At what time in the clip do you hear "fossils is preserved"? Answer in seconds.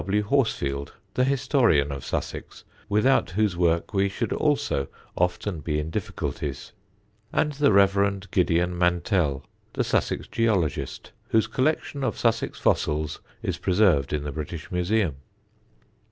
12.59-14.11